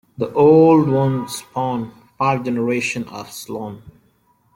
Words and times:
The 0.17 0.33
Old 0.33 0.89
Ones 0.89 1.31
spawned 1.35 1.91
five 2.17 2.43
generations 2.43 3.05
of 3.11 3.31
Slann. 3.31 3.83